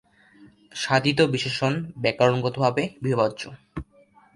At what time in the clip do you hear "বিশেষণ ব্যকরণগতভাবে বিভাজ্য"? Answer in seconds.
1.33-3.41